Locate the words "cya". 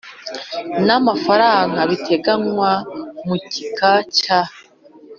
4.19-4.41